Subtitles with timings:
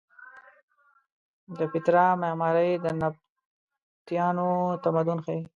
[1.57, 4.49] د پیترا معمارۍ د نبطیانو
[4.83, 5.39] تمدن ښیې.